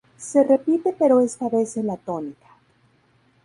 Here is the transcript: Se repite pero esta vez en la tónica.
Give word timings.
Se 0.17 0.41
repite 0.43 0.95
pero 0.97 1.19
esta 1.21 1.47
vez 1.47 1.77
en 1.77 1.85
la 1.85 1.95
tónica. 1.95 2.47